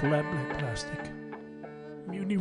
[0.00, 0.98] Flat Black Plastic.
[2.08, 2.38] Mutiny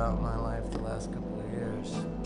[0.00, 2.19] about my life the last couple of years.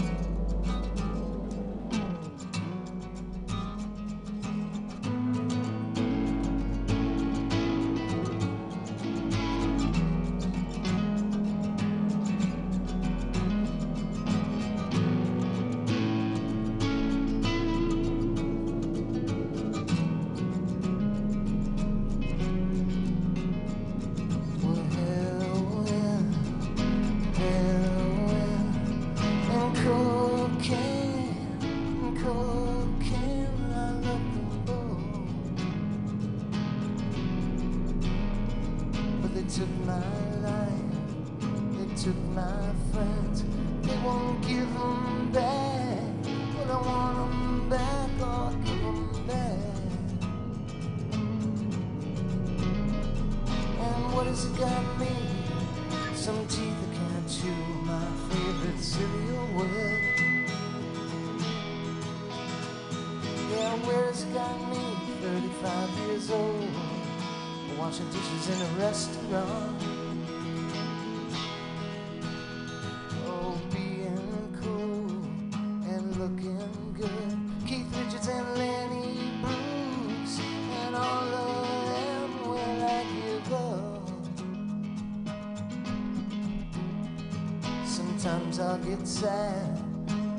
[89.06, 89.78] Sad,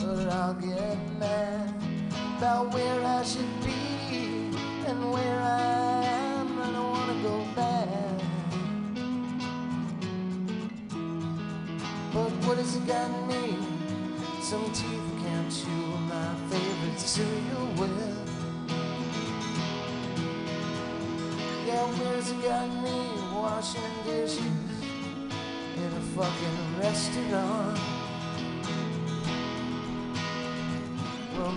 [0.02, 1.72] or I'll get mad
[2.38, 4.50] about where I should be
[4.88, 7.88] and where I am, I wanna go back.
[12.12, 13.56] But what has it got me?
[14.42, 18.26] Some teeth can't chew my favorite cereal with.
[21.68, 22.98] Yeah, where's it got me
[23.32, 24.40] washing dishes
[25.78, 27.95] in a fucking restaurant?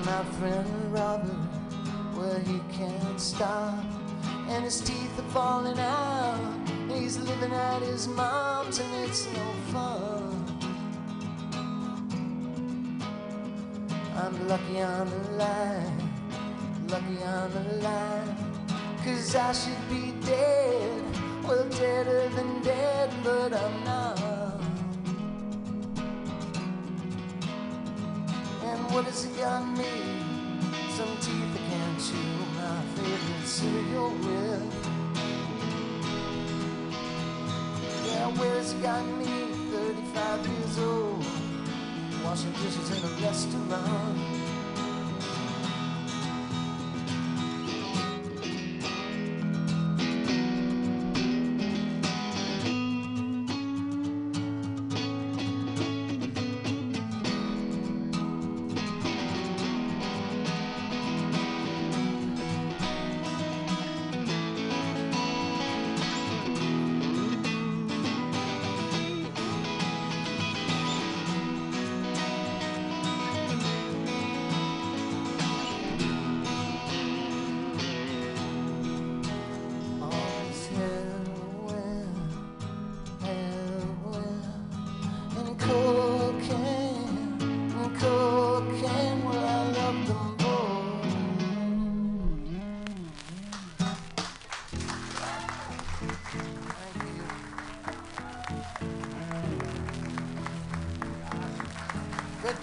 [0.04, 1.30] My friend Robert,
[2.16, 3.84] well, he can't stop,
[4.48, 6.40] and his teeth are falling out.
[6.88, 10.44] He's living at his mom's, and it's no fun.
[14.16, 16.02] I'm lucky I'm alive,
[16.88, 18.28] lucky I'm alive.
[19.04, 21.02] Cause I should be dead,
[21.46, 24.07] well, deader than dead, but I'm not.
[28.98, 29.84] What has it got me?
[30.96, 32.16] Some teeth I can't chew,
[32.58, 34.74] my favorite cereal with.
[38.06, 39.54] Yeah, where's it got me?
[39.70, 41.24] 35 years old,
[42.24, 44.37] washing dishes in a restaurant.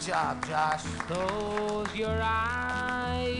[0.05, 0.83] Job, Josh.
[1.07, 3.39] Close your eyes,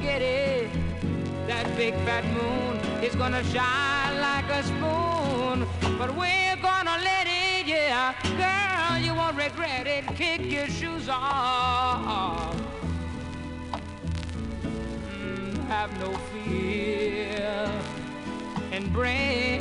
[0.06, 0.70] forget it.
[1.48, 5.66] That big fat moon is gonna shine like a spoon.
[5.98, 8.14] But we're gonna let it, yeah.
[8.38, 10.06] Girl, you won't regret it.
[10.14, 12.54] Kick your shoes off.
[15.10, 17.68] Mm, have no fear.
[18.70, 19.55] And bring,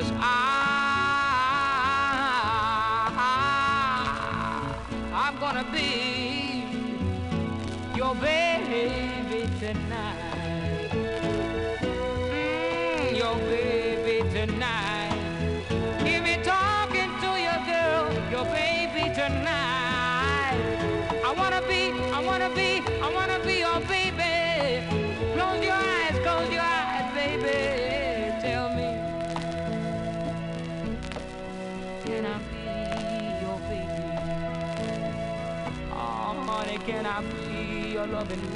[0.00, 0.39] Cause I,
[38.00, 38.49] your loving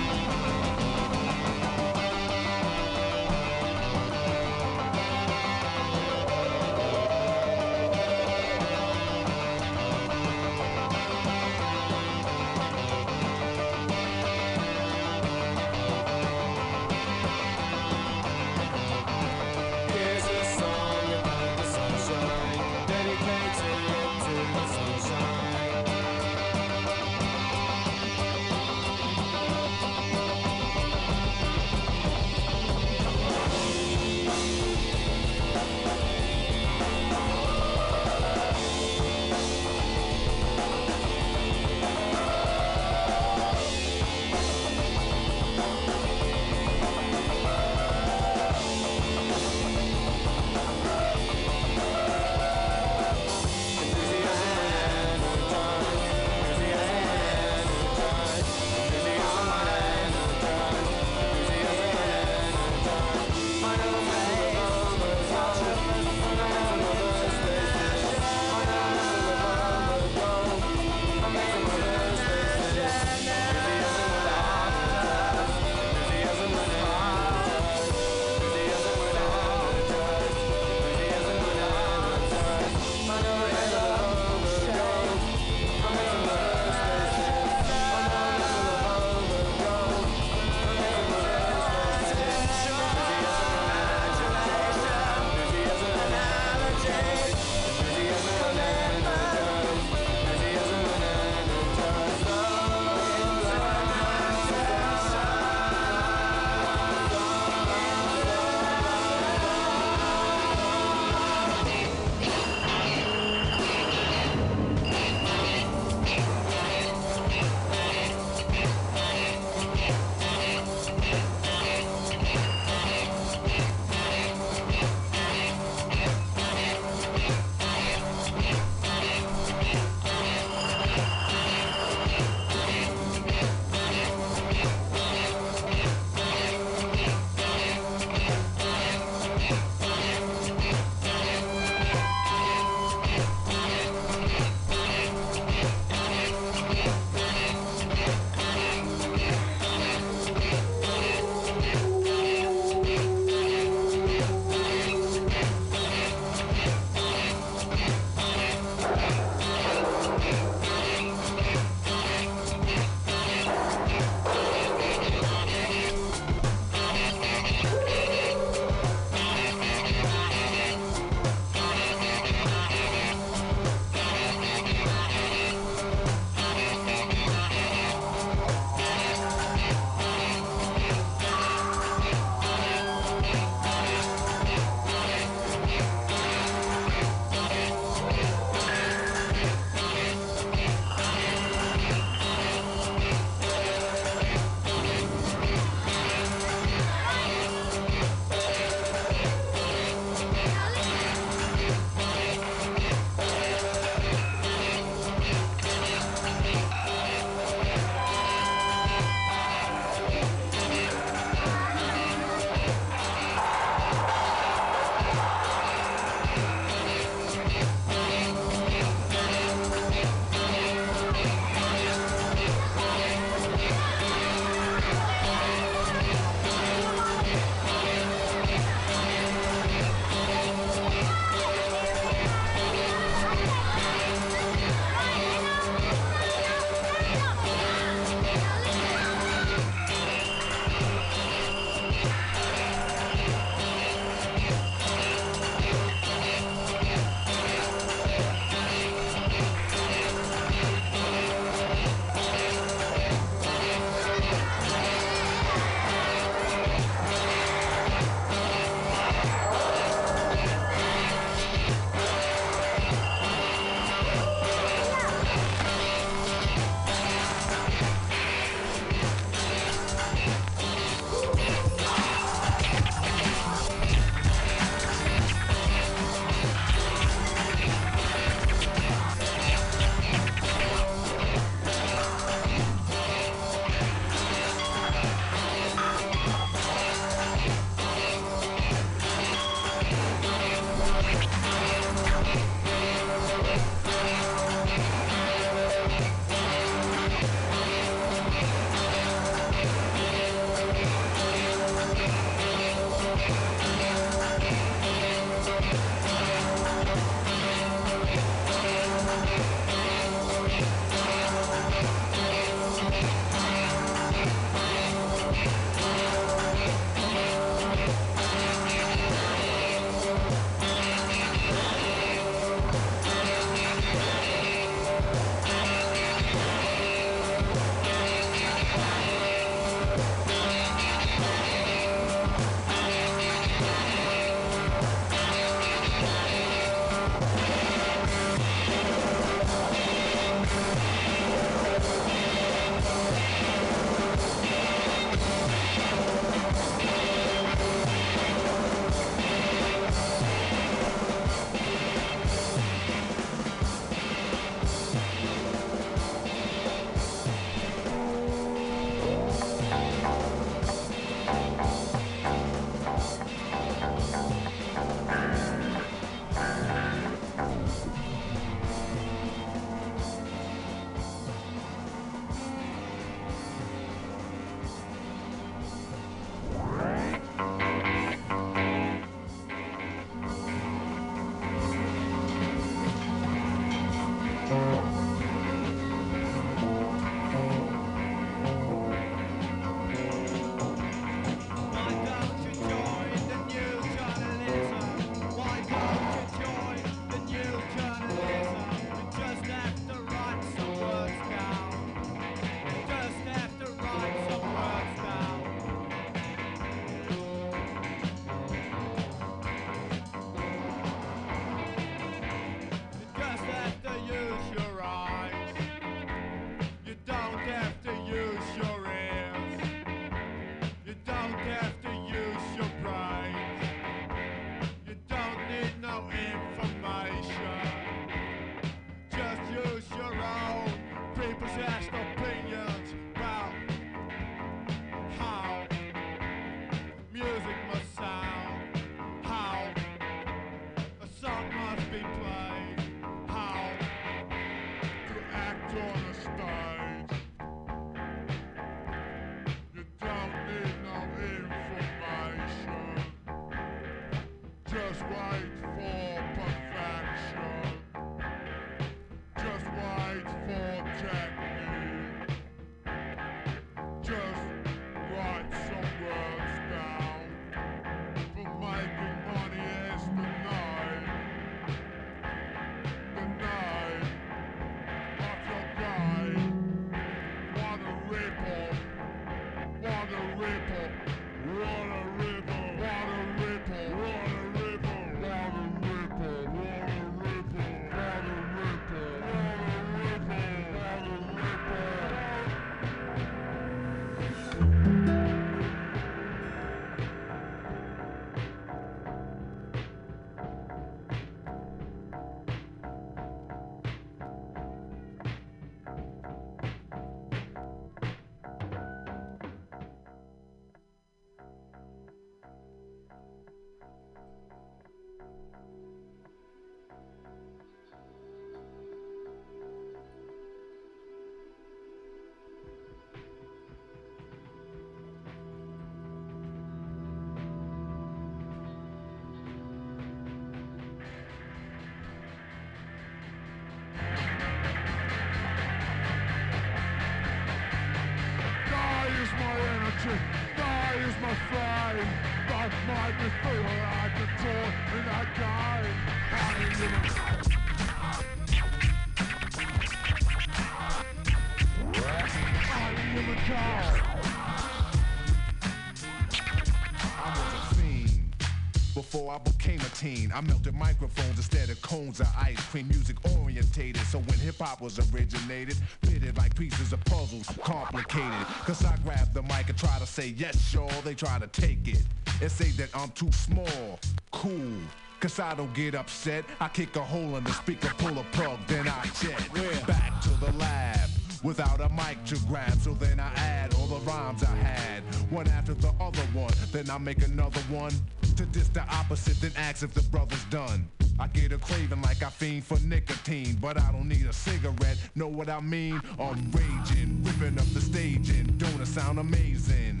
[560.02, 560.32] 19.
[560.32, 562.88] I melted microphones instead of cones of ice cream.
[562.88, 568.46] Music orientated, so when hip hop was originated, fitted like pieces of puzzles, complicated.
[568.64, 570.88] Cause I grabbed the mic and try to say yes, y'all.
[570.88, 571.02] Sure.
[571.02, 572.02] They try to take it
[572.40, 573.98] and say that I'm too small.
[574.30, 574.78] Cool.
[575.20, 576.44] Cause I don't get upset.
[576.60, 579.86] I kick a hole in the speaker, pull a plug, then I jet.
[579.86, 581.10] Back to the lab
[581.42, 582.72] without a mic to grab.
[582.78, 586.52] So then I add all the rhymes I had, one after the other one.
[586.70, 587.92] Then I make another one
[588.38, 590.88] to diss the opposite, then ask if the brother's done.
[591.18, 594.96] I get a craving like I fiend for nicotine, but I don't need a cigarette.
[595.16, 596.00] Know what I mean?
[596.20, 600.00] I'm raging, ripping up the stage, and don't it sound amazing?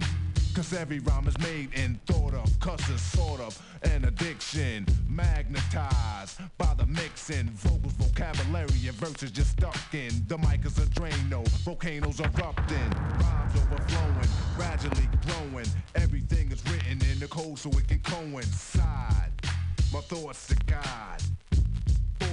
[0.54, 4.86] Cause every rhyme is made and thought of, cause it's sort of an addiction.
[5.08, 10.10] Magnetized by the mixing, vocals, vocabulary, and verses just stuck in.
[10.26, 15.66] The mic is a Drano, volcanoes erupting, rhymes overflowing, gradually growing.
[15.94, 19.32] Everything is written in the code so it can coincide.
[19.92, 21.22] My thoughts to God.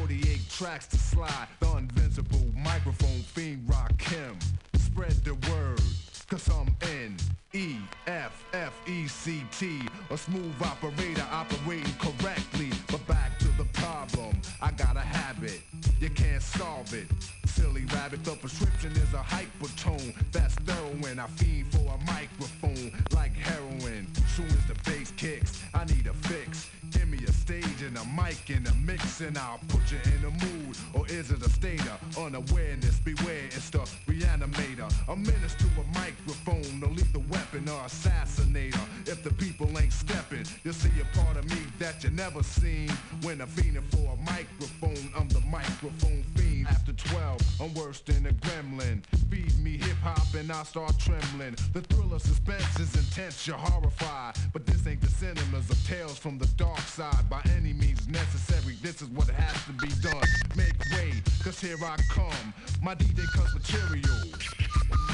[0.06, 1.47] 48 tracks to slide.
[1.60, 4.38] The invincible microphone fiend rock him.
[4.75, 5.82] Spread the word,
[6.28, 7.16] cause I'm N
[7.54, 7.76] E
[8.08, 9.82] F F E C T.
[10.10, 12.70] A smooth operator operating correctly.
[12.92, 14.42] But back to the problem.
[14.62, 15.62] I got a habit,
[16.00, 17.08] you can't solve it.
[17.46, 20.16] Silly rabbit, the prescription is a hypertone.
[20.32, 21.20] That's heroin.
[21.20, 24.08] I fiend for a microphone like heroin.
[24.36, 26.70] Soon as the bass kicks, I need a fix.
[26.92, 30.26] Give me a stage and a mic and a mix and I'll put you in
[30.26, 30.64] a mood.
[30.96, 32.98] Or is it a state of unawareness?
[33.00, 34.90] Beware, it's the reanimator.
[35.10, 38.85] A menace to a microphone, no lethal weapon or assassinator.
[39.08, 42.89] If the people ain't stepping, you'll see a part of me that you never seen.
[43.22, 46.68] When I'm fiending for a microphone, I'm the microphone fiend.
[46.68, 49.04] After 12, I'm worse than a gremlin.
[49.30, 51.56] Feed me hip hop and I start trembling.
[51.74, 54.36] The thrill of suspense is intense, you're horrified.
[54.52, 57.30] But this ain't the cinemas of tales from the dark side.
[57.30, 60.24] By any means necessary, this is what has to be done.
[60.56, 62.54] Make way, cause here I come.
[62.82, 65.05] My DJ cuts material.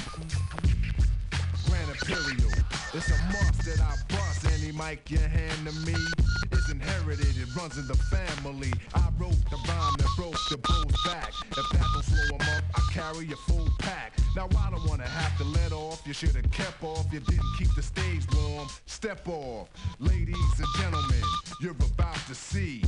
[1.92, 2.52] Imperial.
[2.94, 5.96] It's a must that I bust any mic you hand to me.
[6.52, 8.72] It's inherited, it runs in the family.
[8.94, 11.34] I wrote the rhyme that broke the bull's back.
[11.52, 14.14] If that don't slow 'em up, I carry a full pack.
[14.36, 16.02] Now I don't wanna have to let off.
[16.06, 17.06] You should've kept off.
[17.12, 18.70] You didn't keep the stage warm.
[18.86, 19.68] Step off,
[20.00, 21.24] ladies and gentlemen.
[21.60, 22.84] You're about to see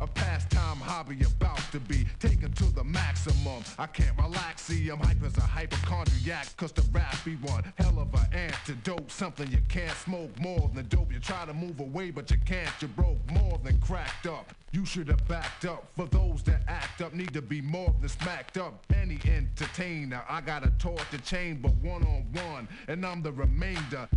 [0.00, 3.62] a pastime hobby about to be taken to the maximum.
[3.78, 7.98] I can't relax, see I'm hype as a hypochondriac, cause the rap be one hell
[7.98, 9.10] of an antidote.
[9.10, 11.12] Something you can't smoke more than dope.
[11.12, 12.70] You try to move away, but you can't.
[12.80, 14.52] You broke more than cracked up.
[14.72, 15.86] You should have backed up.
[15.96, 18.84] For those that act up, need to be more than smacked up.
[18.94, 23.32] Any entertainer, I got a torch to chain, but one on one, and I'm the
[23.32, 24.08] remainder.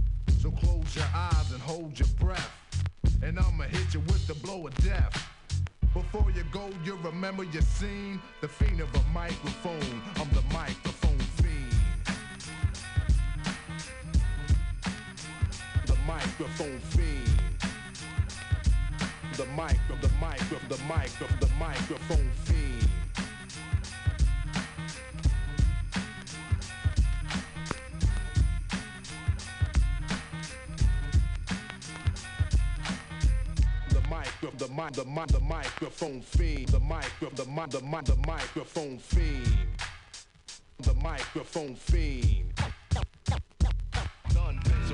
[0.41, 2.51] So close your eyes and hold your breath.
[3.21, 5.29] And I'ma hit you with the blow of death.
[5.93, 8.21] Before you go, you remember your scene.
[8.41, 10.01] The fiend of a microphone.
[10.17, 11.73] I'm the microphone fiend.
[15.87, 17.41] The microphone fiend.
[19.35, 22.88] The micro, the micro, the micro, the microphone fiend.
[34.41, 36.69] The mic, the mic, the microphone fiend.
[36.69, 39.67] The micro, the mic, the mic, the microphone fiend.
[40.79, 42.53] The microphone fiend.
[42.87, 42.95] The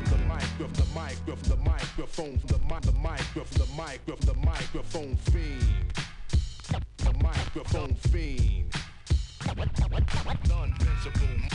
[0.02, 5.94] the micro, the mic, the microphone, the mic, the micro, the micro, the microphone fiend.
[6.98, 8.74] The microphone fiend.
[9.46, 11.52] The invincible.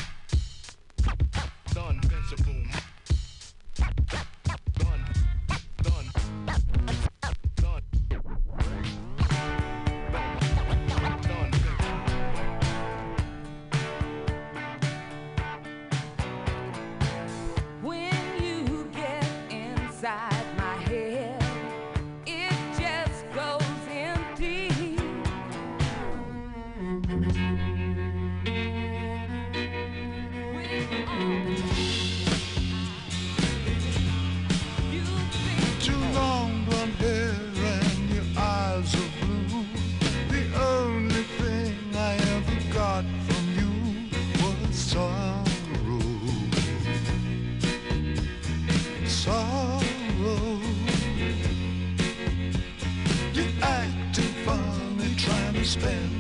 [1.67, 1.81] The
[55.71, 56.20] spend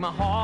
[0.00, 0.39] my heart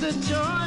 [0.00, 0.65] the choice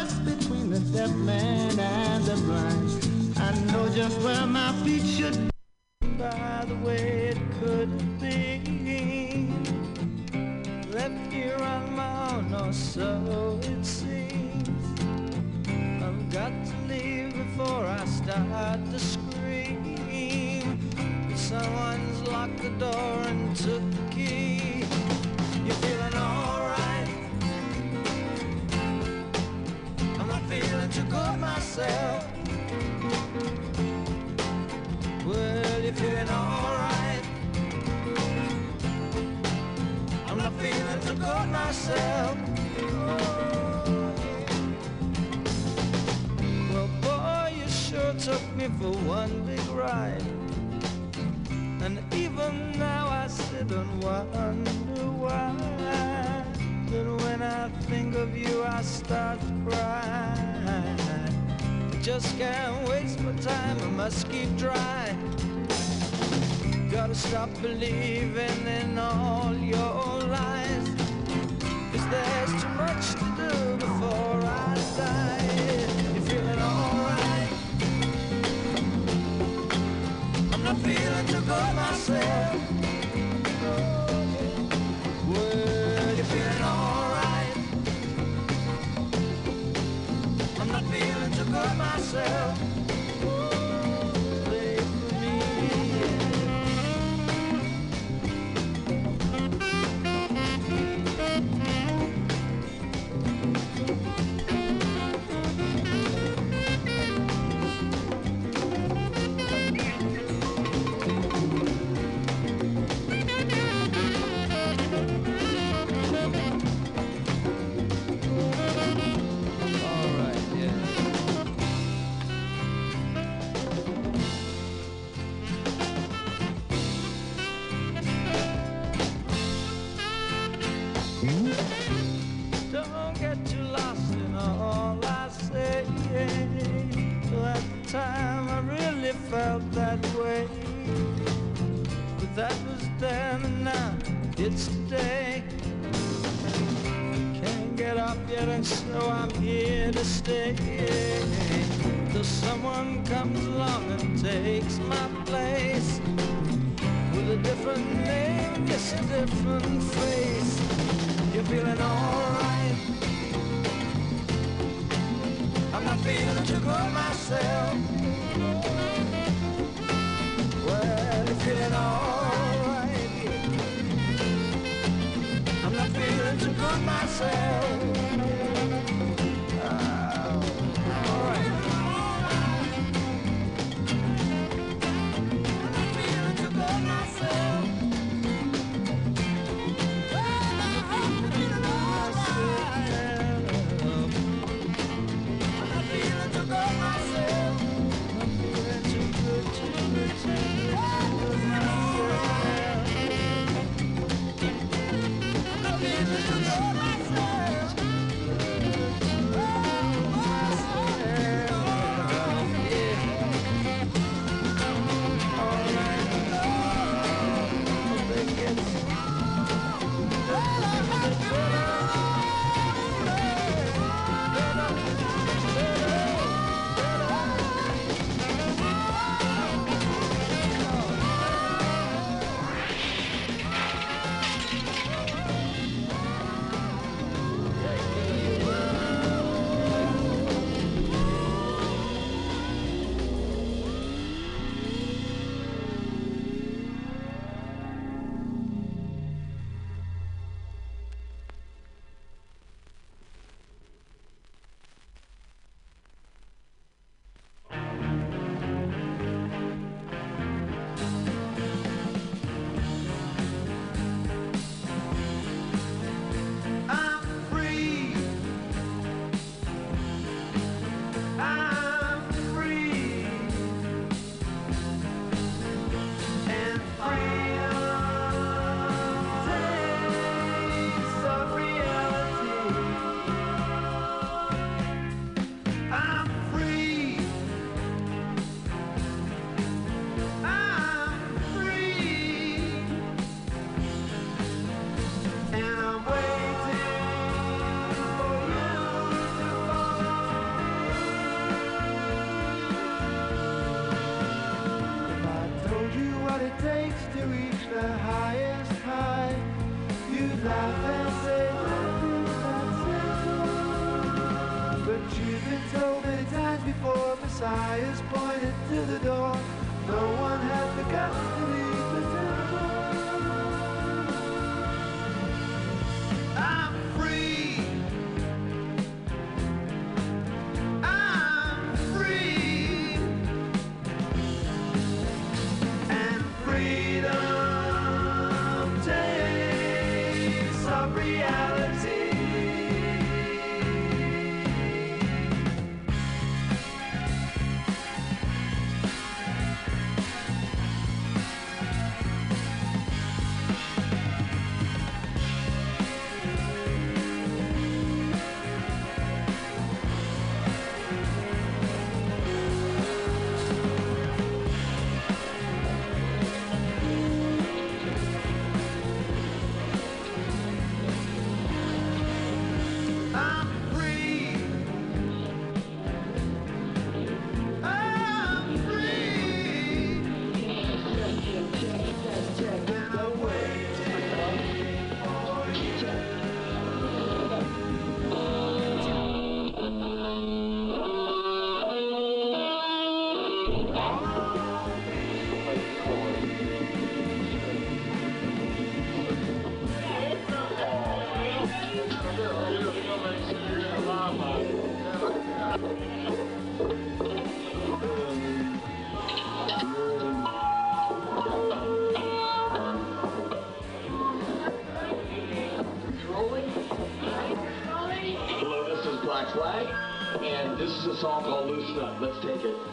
[420.79, 421.81] song called Loosen Up.
[421.81, 422.48] Let's take it.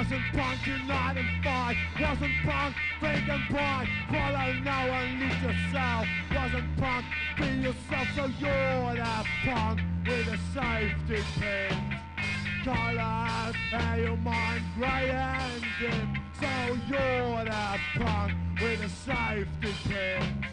[0.00, 3.88] Wasn't punk unified, wasn't punk think and blind.
[4.08, 6.06] Follow now and lose yourself.
[6.34, 7.04] Wasn't punk,
[7.36, 11.98] be yourself so you're that punk with a safety pin.
[12.64, 16.16] Colours and your mind grey and dim.
[16.40, 20.46] So you're that punk with a safety pin.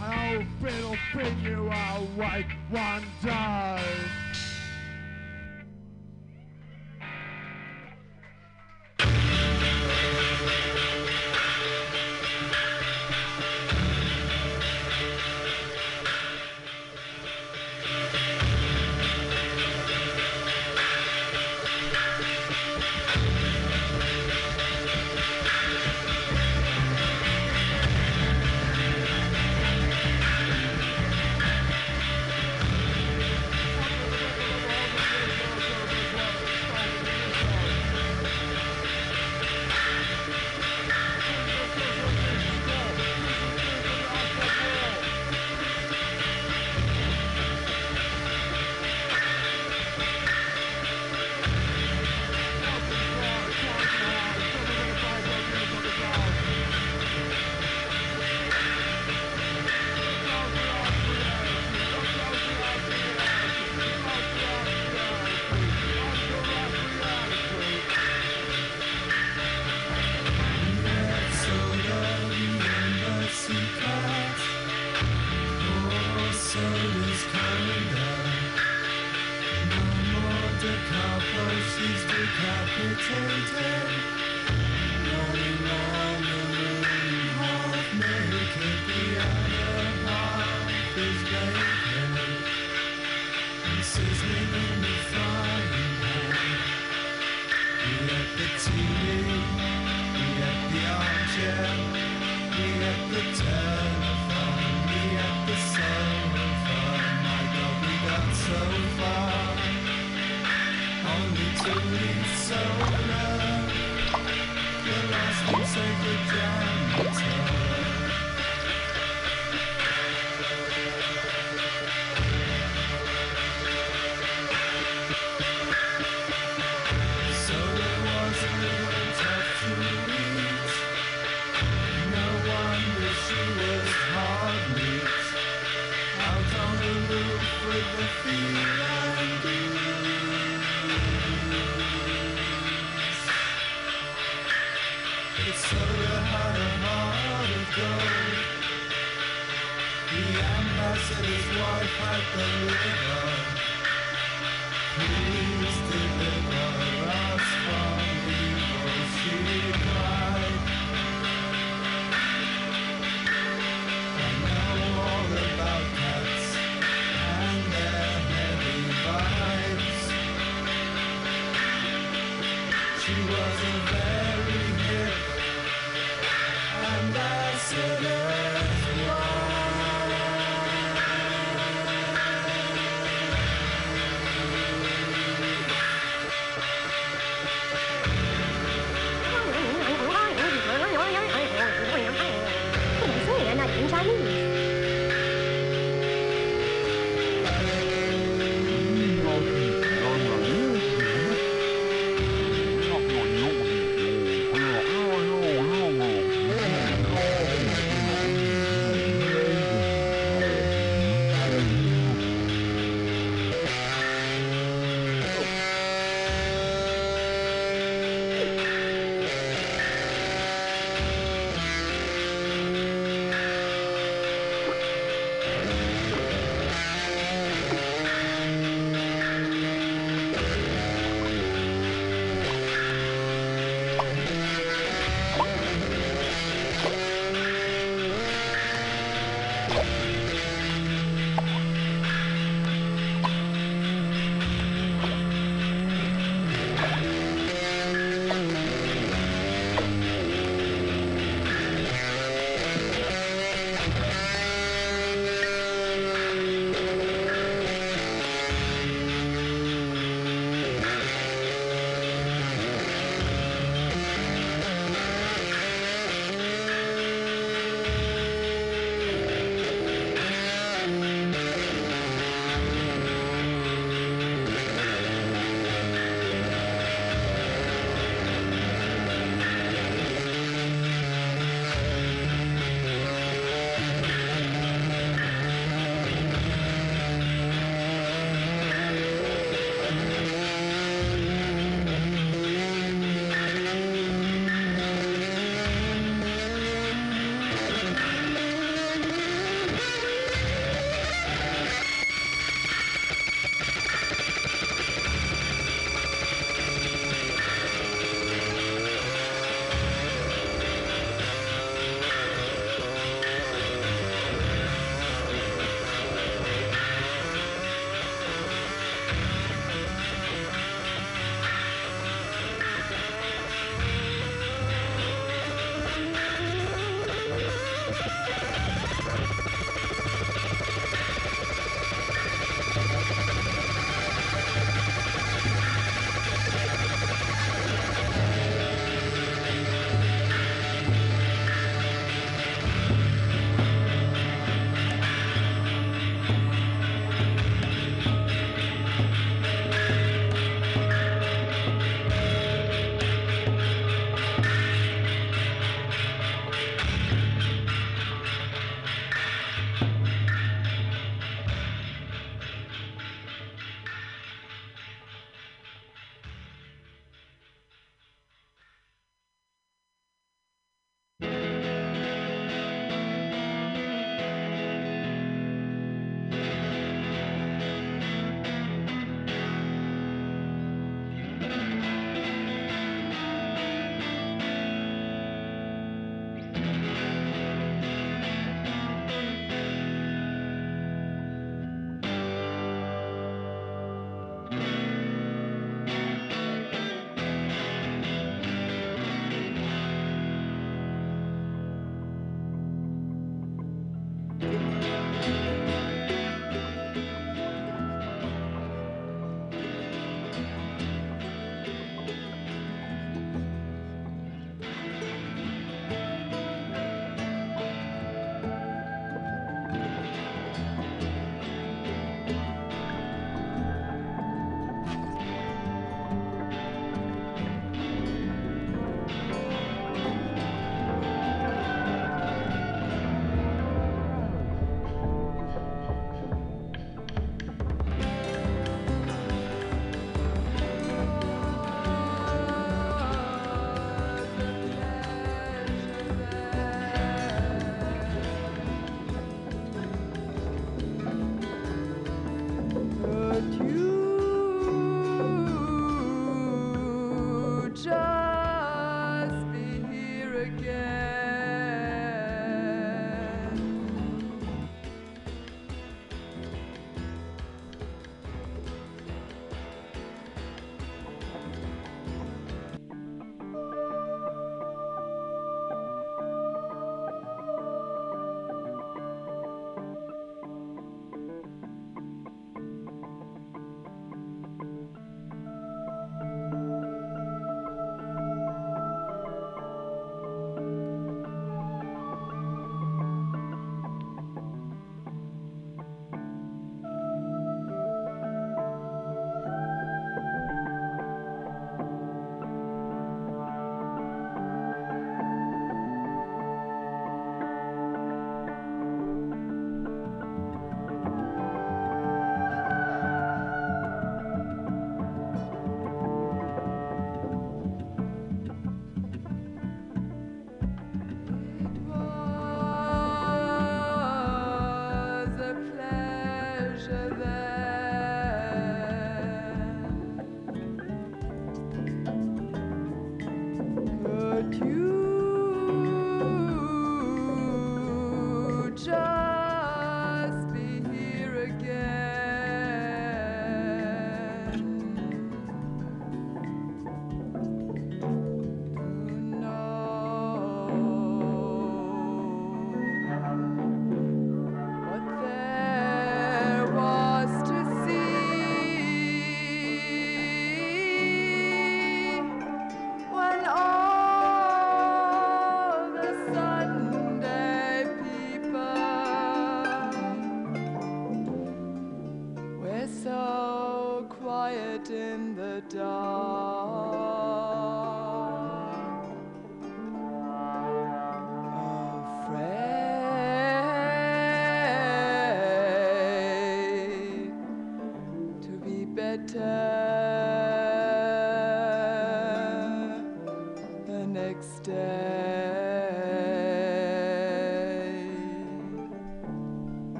[0.00, 4.27] I hope it'll bring you awake one day.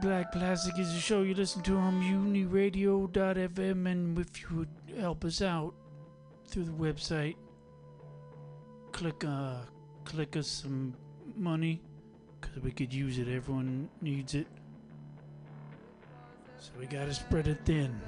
[0.00, 5.26] Black Plastic is a show you listen to on mutinyradio.fm, and if you would help
[5.26, 5.74] us out
[6.46, 7.36] through the website,
[8.92, 9.58] click uh,
[10.04, 10.94] click us some
[11.36, 11.82] money,
[12.40, 13.28] because we could use it.
[13.28, 14.46] Everyone needs it.
[16.58, 18.00] So we gotta spread it thin.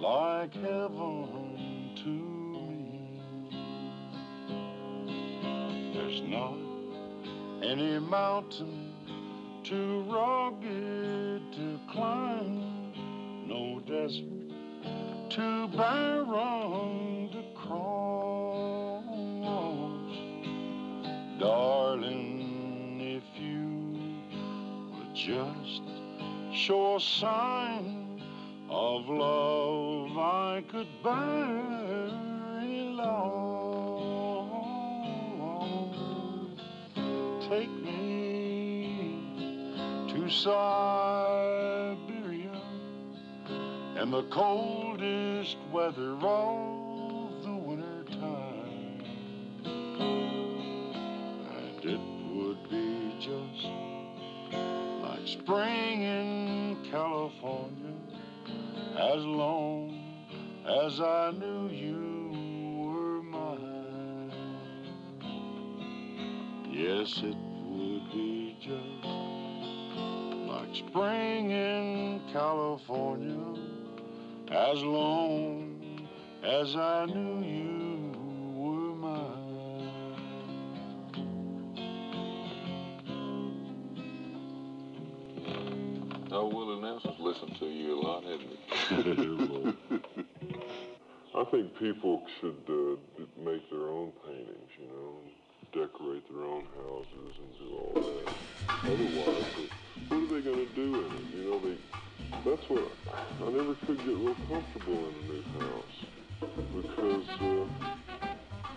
[0.00, 3.20] Like heaven to me.
[5.92, 6.56] There's not
[7.62, 8.94] any mountain
[9.62, 12.92] too rugged to climb,
[13.46, 14.40] no desert
[15.30, 19.04] too barren to cross.
[21.38, 23.94] Darling, if you
[24.96, 25.82] would just
[26.52, 27.89] show a sign
[28.70, 30.86] of love I could
[32.62, 34.46] any long.
[37.48, 39.26] Take me
[40.08, 40.62] to Siberia
[43.96, 46.69] and the coldest weather of
[59.00, 59.98] as long
[60.66, 62.28] as I knew you
[62.76, 64.30] were mine.
[66.70, 69.04] Yes, it would be just
[70.50, 73.58] like spring in California
[74.50, 75.80] as long
[76.42, 77.59] as I knew you
[87.40, 90.02] listened to you a lot, hasn't he?
[91.34, 92.96] I think people should uh,
[93.42, 95.14] make their own paintings, you know,
[95.72, 98.34] decorate their own houses and do all that.
[98.84, 99.44] Otherwise,
[100.08, 101.34] what are they going to do in it?
[101.34, 101.76] You know, they.
[102.44, 102.84] That's what
[103.42, 105.98] I never could get real comfortable in a new house
[106.74, 107.66] because uh,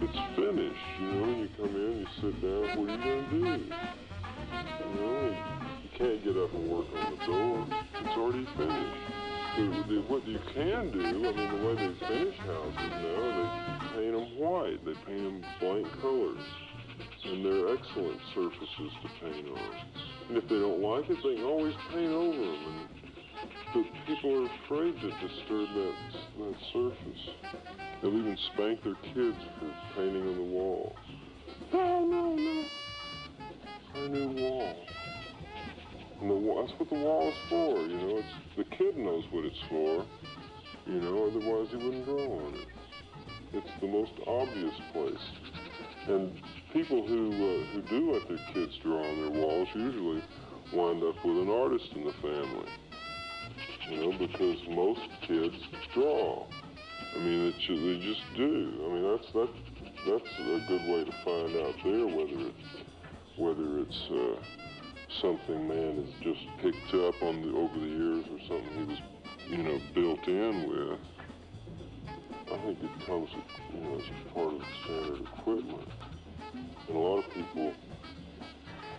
[0.02, 0.86] it's finished.
[1.00, 2.78] You know, you come in, you sit down.
[2.80, 3.76] What are you going to do?
[4.80, 5.63] You know,
[6.04, 7.66] can't get up and work on the door.
[7.96, 9.00] It's already finished.
[9.56, 13.96] The, the, what you can do, I mean, the way they finish houses now, they
[13.96, 14.84] paint them white.
[14.84, 16.44] They paint them blank colors.
[17.24, 19.76] And they're excellent surfaces to paint on.
[20.28, 22.66] And if they don't like it, they can always paint over them.
[22.68, 22.90] And,
[23.74, 25.96] but people are afraid to disturb that,
[26.38, 27.24] that surface.
[28.02, 30.96] They'll even spank their kids for painting on the wall.
[31.72, 32.64] Oh, no, no, no.
[33.96, 34.76] A new wall.
[36.24, 38.24] And the, that's what the wall is for, you know.
[38.24, 40.06] It's the kid knows what it's for,
[40.88, 41.28] you know.
[41.28, 42.68] Otherwise, he wouldn't draw on it.
[43.52, 45.26] It's the most obvious place.
[46.08, 46.32] And
[46.72, 50.24] people who uh, who do let their kids draw on their walls usually
[50.72, 52.72] wind up with an artist in the family.
[53.90, 55.60] You know, because most kids
[55.94, 56.48] draw.
[57.16, 58.80] I mean, it they just do.
[58.80, 59.50] I mean, that's that
[60.08, 62.84] that's a good way to find out there whether it's
[63.36, 64.64] whether it's uh,
[65.22, 69.02] something man has just picked up on the over the years or something he was,
[69.48, 71.00] you know, built in with.
[72.52, 73.30] I think it comes,
[73.74, 75.88] you know, as part of the standard equipment.
[76.88, 77.74] And a lot of people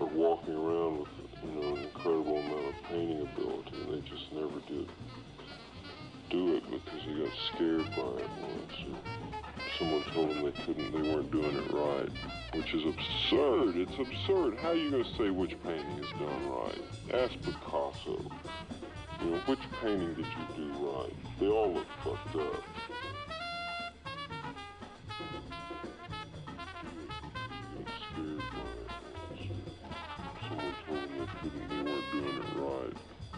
[0.00, 1.08] are walking around with,
[1.44, 4.88] you know, an incredible amount of painting ability, and they just never did
[6.30, 8.74] do it because they got scared by it once.
[8.90, 9.43] Or
[9.78, 12.08] someone told them they couldn't, they weren't doing it right,
[12.54, 13.76] which is absurd.
[13.76, 14.58] It's absurd.
[14.58, 16.82] How are you going to say which painting is done right?
[17.12, 18.22] Ask Picasso.
[19.22, 21.12] You know, which painting did you do right?
[21.40, 22.62] They all look fucked up.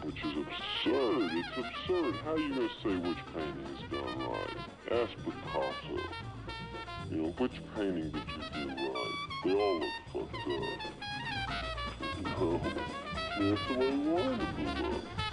[0.07, 1.31] Which is absurd.
[1.33, 2.15] It's absurd.
[2.25, 4.57] How are you going to say which painting is done right?
[4.93, 5.99] Ask Picasso.
[7.11, 9.15] You know, which painting did you do right?
[9.45, 10.63] They all look fucked up.
[12.39, 15.26] No, that's the way we wanted them to look.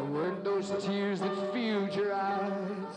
[0.00, 2.96] And weren't those tears that filled your eyes?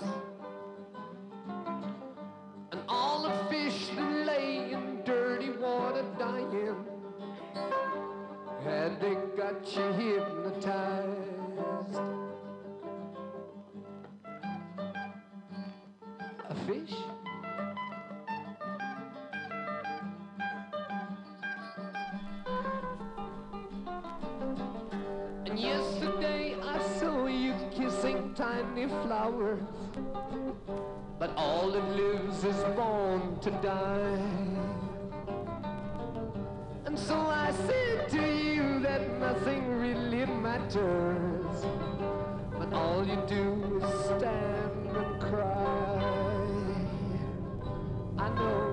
[2.72, 6.78] And all the fish that lay in dirty water dying,
[8.64, 11.13] had they got you hypnotized?
[28.74, 29.60] Tiny flowers.
[31.20, 34.20] But all that lives is born to die.
[36.86, 41.66] And so I said to you that nothing really matters.
[42.58, 46.00] But all you do is stand and cry.
[48.18, 48.73] I know,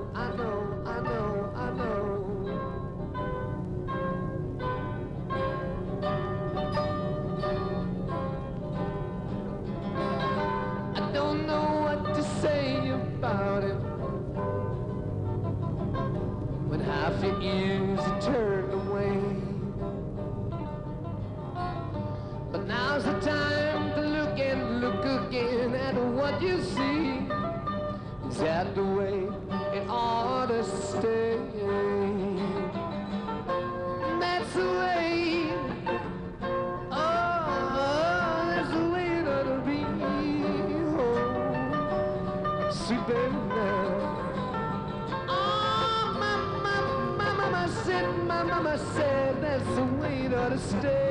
[50.60, 51.09] stay.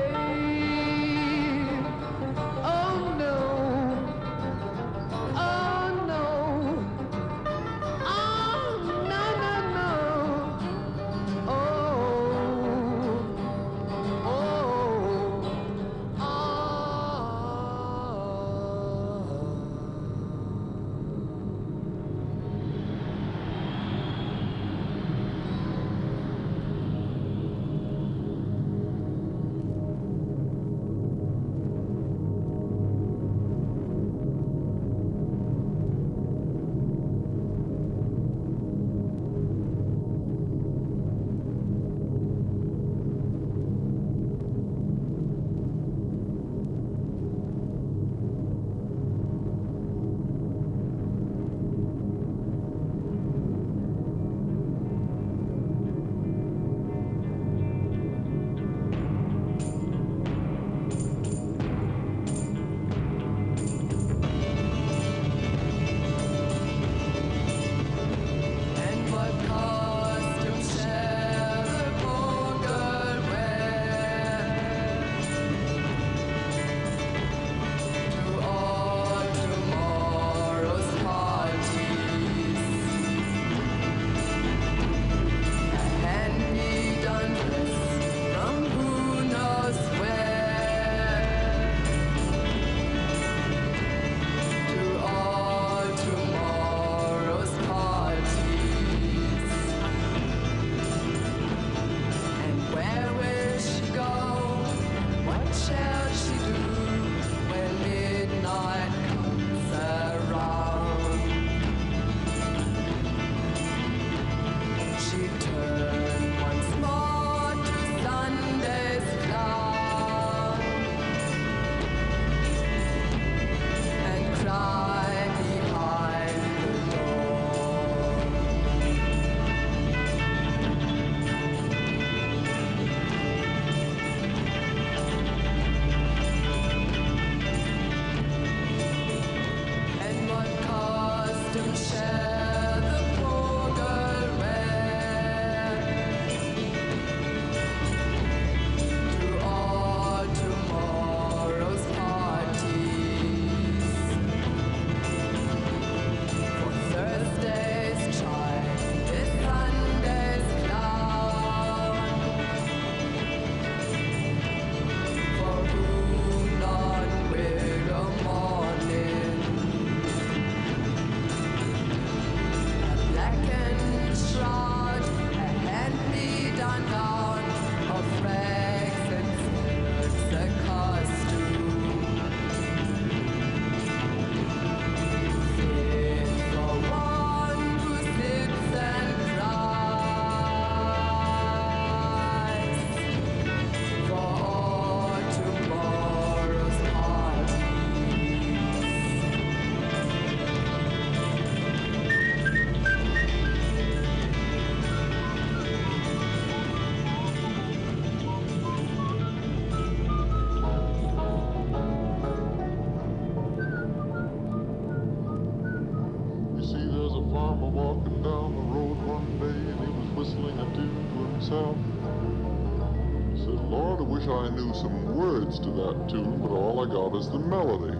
[227.19, 227.97] Is the melody.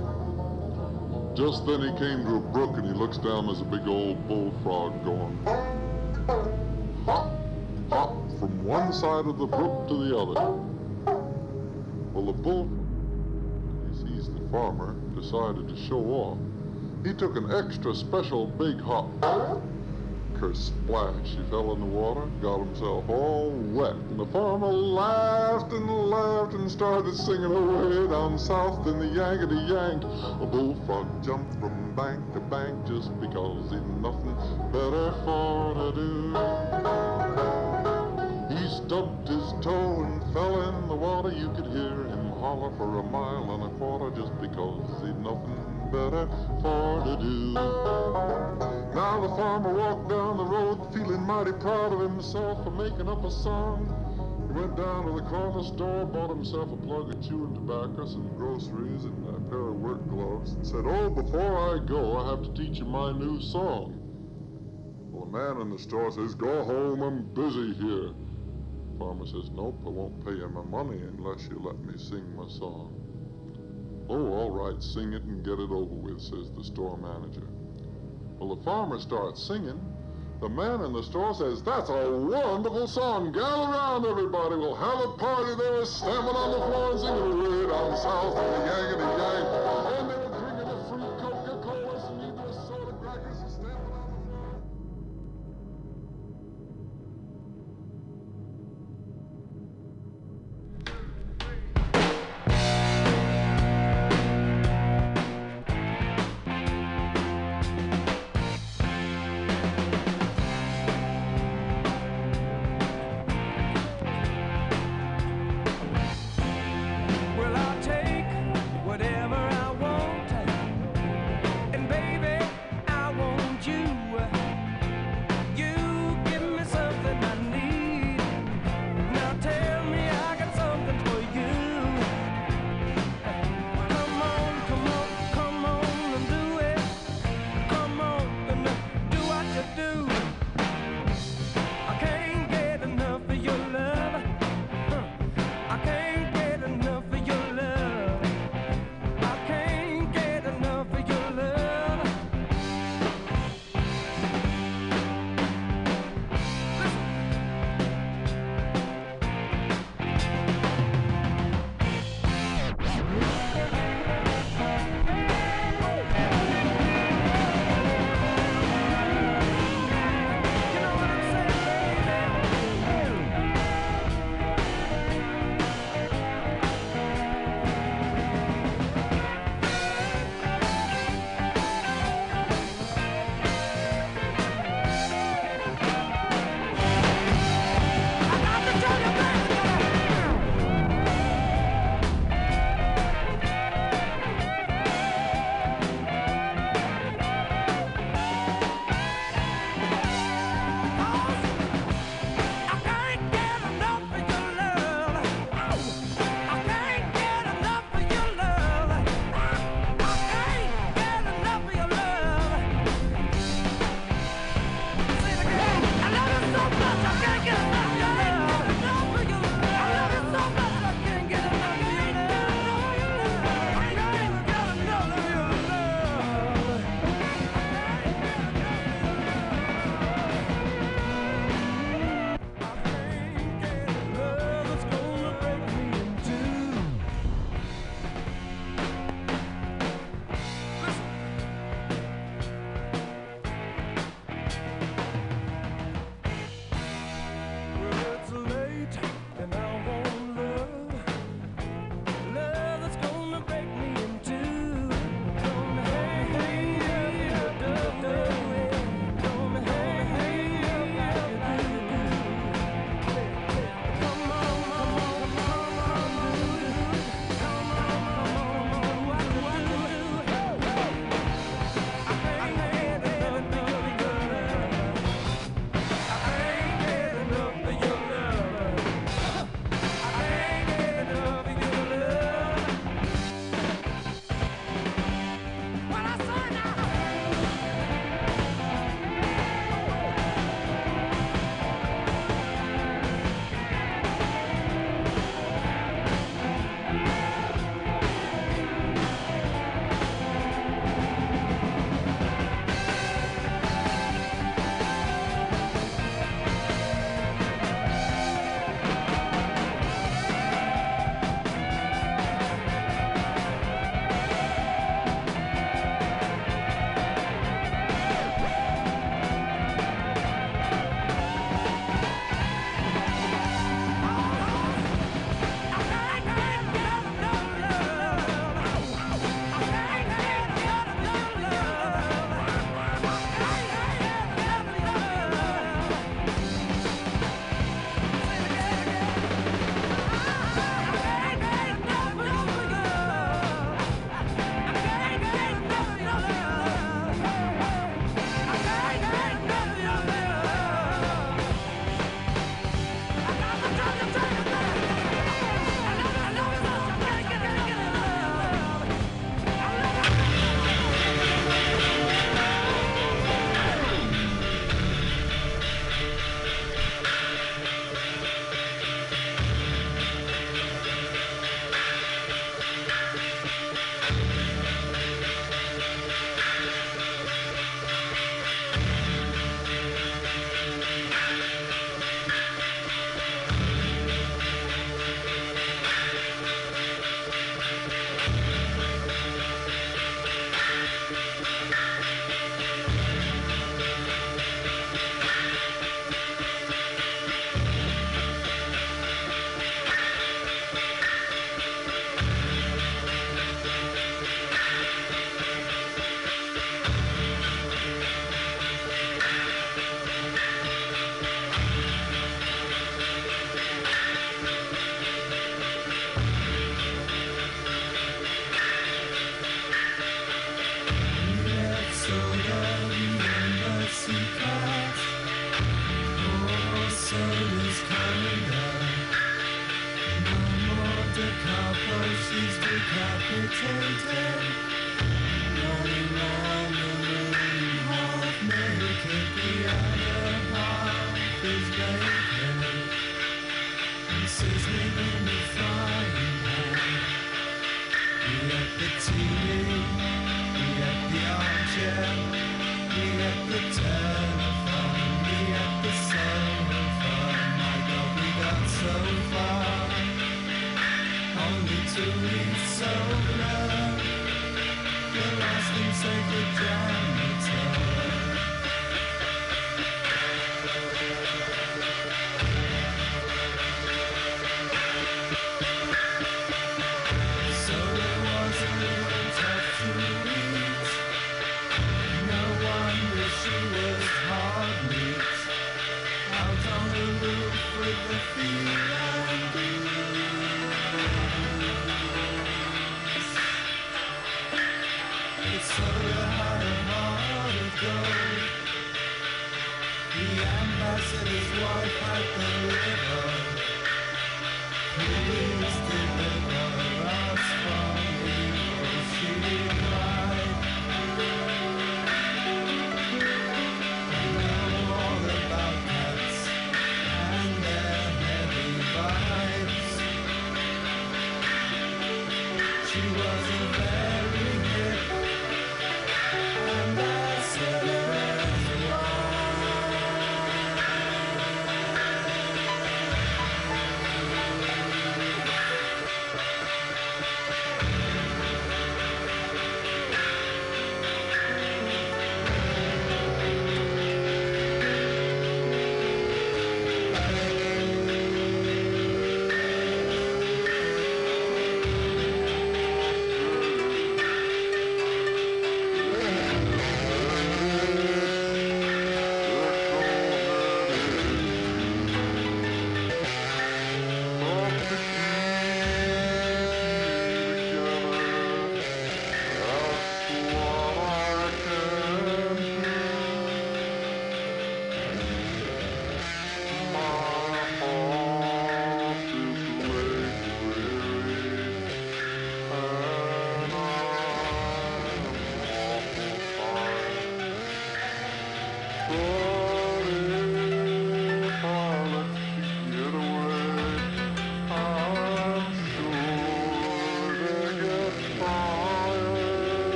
[1.36, 4.26] Just then he came to a brook and he looks down, there's a big old
[4.30, 5.38] bullfrog going
[7.06, 7.30] hop,
[7.90, 10.40] hop from one side of the brook to the other.
[12.14, 16.38] Well, the bull, when he sees the farmer, decided to show off.
[17.04, 19.10] He took an extra special big hop.
[20.40, 23.92] Kersplash, he fell in the water, got himself all wet.
[23.92, 29.60] And the farmer laughed and laughed and started singing away down south in the Yankety
[29.68, 30.02] Yank.
[30.42, 34.36] A bullfrog jumped from bank to bank just because he'd nothing
[34.72, 36.32] better for to do.
[38.56, 41.34] He stubbed his toe and fell in the water.
[41.34, 45.69] You could hear him holler for a mile and a quarter just because he'd nothing
[45.92, 46.30] better
[46.62, 47.54] for to do.
[48.94, 53.24] Now the farmer walked down the road feeling mighty proud of himself for making up
[53.24, 53.90] a song.
[54.48, 58.30] He went down to the corner store, bought himself a plug of chewing tobacco, some
[58.36, 62.44] groceries, and a pair of work gloves, and said, Oh, before I go, I have
[62.44, 63.98] to teach you my new song.
[65.12, 68.14] Well, the man in the store says, Go home, I'm busy here.
[68.14, 72.36] The Farmer says, Nope, I won't pay you my money unless you let me sing
[72.36, 72.99] my song.
[74.10, 77.48] Oh, all right, sing it and get it over with, says the store manager.
[78.40, 79.80] Well, the farmer starts singing.
[80.42, 83.32] The man in the store says, That's a wonderful song.
[83.34, 84.56] Gather around, everybody.
[84.56, 85.54] We'll have a party.
[85.62, 90.39] there, stamping on the floor and singing way down south in the Yankety Yank.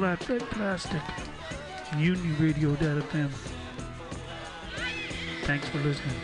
[0.00, 1.02] That plastic.
[1.90, 3.30] mutinyradio.fm.
[5.42, 6.16] Thanks for listening.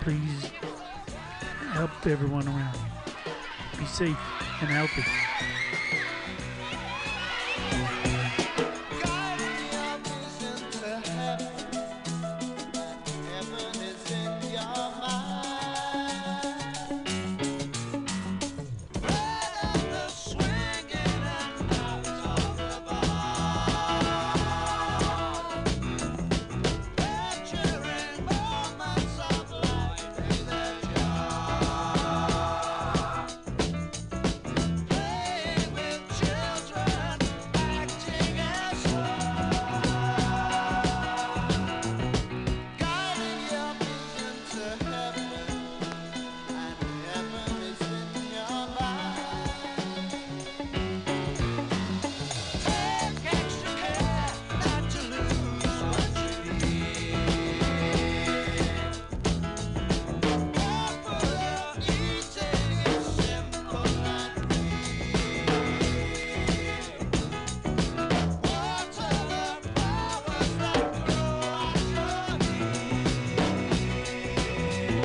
[0.00, 0.50] Please
[1.72, 3.78] help everyone around you.
[3.78, 4.18] Be safe
[4.60, 5.25] and healthy.